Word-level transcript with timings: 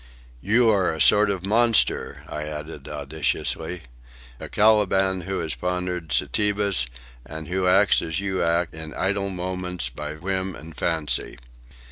'""You 0.51 0.67
are 0.71 0.91
a 0.91 0.99
sort 0.99 1.29
of 1.29 1.45
monster," 1.45 2.23
I 2.27 2.45
added 2.45 2.87
audaciously, 2.87 3.83
"a 4.39 4.49
Caliban 4.49 5.21
who 5.27 5.41
has 5.41 5.53
pondered 5.53 6.11
Setebos, 6.11 6.87
and 7.23 7.47
who 7.47 7.67
acts 7.67 8.01
as 8.01 8.19
you 8.19 8.41
act, 8.41 8.73
in 8.73 8.95
idle 8.95 9.29
moments, 9.29 9.89
by 9.91 10.15
whim 10.15 10.55
and 10.55 10.75
fancy." 10.75 11.37